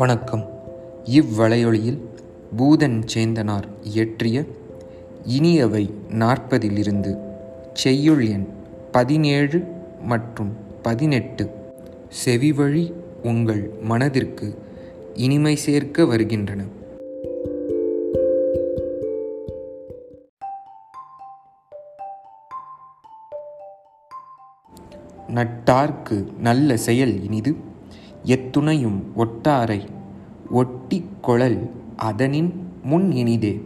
[0.00, 0.60] வணக்கம்.
[1.04, 2.08] இவ்வளையொலியில்
[2.56, 4.44] பூதன் சேந்தனார் இயற்றிய
[5.28, 7.16] இனியவை நாற்பதிலிருந்து
[7.72, 8.46] செய்யுள் எண்
[8.92, 9.64] பதினேழு
[10.02, 11.50] மற்றும் பதினெட்டு.
[12.24, 12.92] செவிவழி
[13.22, 14.58] உங்கள் மனதிற்கு
[15.14, 16.64] இனிமை சேர்க்க வருகின்றன.
[25.28, 27.68] நட்டார்க்கு நல்ல செயல் இனிது.
[28.24, 29.86] எத்துணையும் ஒட்டாரை
[30.50, 33.62] ஒட்டிக் கொழல் அதனின் முன் இனிதே.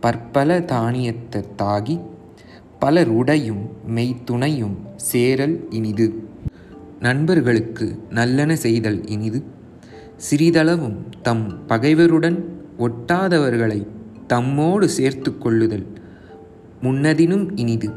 [0.00, 2.00] பற்பல தானியத்த தாகி
[2.78, 6.28] பலர் உடையும் மெய்த்துணையும் சேரல் இனிது.
[7.00, 9.44] நண்பர்களுக்கு நல்லன செய்தல் இனிது.
[10.30, 12.44] சிறிதளவும் தம் பகைவருடன்
[12.78, 13.86] ஒட்டாதவர்களை
[14.28, 15.86] தம்மோடு சேர்த்து கொள்ளுதல்
[16.82, 17.90] முன்னதினும் இனிது.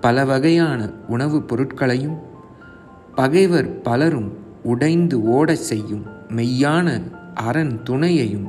[0.00, 2.18] பல வகையான உணவுப் பொருட்களையும்
[3.14, 7.02] பகைவர் பலரும் உடைந்து ஓடச் செய்யும் மெய்யான
[7.34, 8.48] அரண் துணையையும்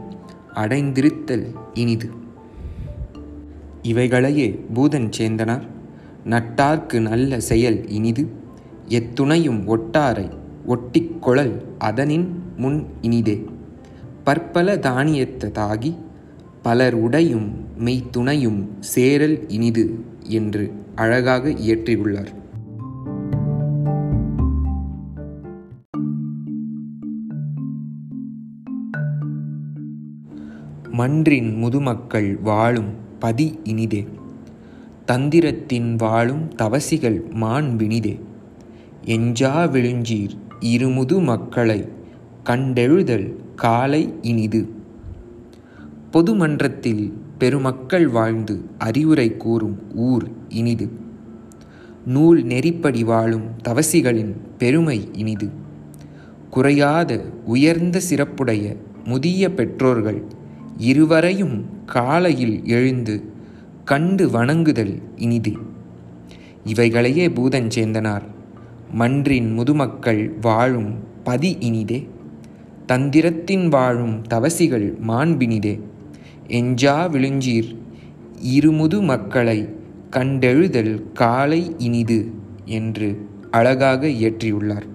[0.55, 2.09] அடைந்திருத்தல் இனிது.
[3.81, 5.67] இவைகளையே பூதன் சேந்தனார்.
[6.25, 8.29] நட்டார்க்கு நல்ல செயல் இனிது.
[8.89, 10.29] எத்துணையும் ஒட்டாரை
[10.65, 13.45] ஒட்டிக்கொழல் அதனின் முன் இனிதே.
[14.23, 15.95] பற்பல தானியத்த தாகி
[16.61, 17.51] பலர் உடையும்
[17.85, 22.33] மெய்த்துணையும் சேரல் இனிது என்று அழகாக இயற்றியுள்ளார்.
[30.97, 34.07] மன்றின் முதுமக்கள் வாழும் பதி இனிதே.
[35.07, 38.19] தந்திரத்தின் வாழும் தவசிகள் மாண்பினிதே
[39.05, 41.87] எஞ்சா விழுஞ்சீர் இருமுது மக்களை
[42.43, 44.61] கண்டெழுதல் காலை இனிது.
[46.11, 50.89] பொதுமன்றத்தில் பெருமக்கள் வாழ்ந்து அறிவுரை கூறும் ஊர் இனிது.
[52.05, 55.49] நூல் நெறிப்படி வாழும் தவசிகளின் பெருமை இனிது.
[56.49, 60.43] குறையாத உயர்ந்த சிறப்புடைய முதிய பெற்றோர்கள்
[60.77, 63.23] இருவரையும் காலையில் எழுந்து
[63.85, 65.51] கண்டு வணங்குதல் இனிது.
[66.65, 68.21] இவைகளையே பூதஞ்சேந்தனார்
[68.91, 72.09] மன்றின் முதுமக்கள் வாழும் பதி இனிதே.
[72.87, 75.81] தந்திரத்தின் வாழும் தவசிகள் மாண்பினிதே.
[76.47, 77.77] எஞ்சா விழுஞ்சீர்
[78.39, 79.69] இருமுது மக்களை
[80.11, 82.31] கண்டெழுதல் காலை இனிது
[82.65, 84.87] என்று அழகாக இயற்றியுள்ளார்.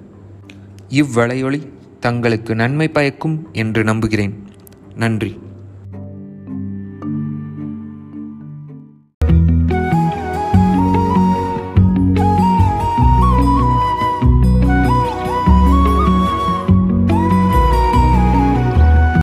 [0.89, 1.63] இவ்வளையொளி
[2.01, 4.35] தங்களுக்கு நன்மை பயக்கும் என்று நம்புகிறேன்.
[4.97, 5.39] நன்றி.